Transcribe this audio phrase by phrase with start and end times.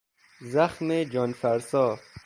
[0.41, 1.99] زخم جانفرسا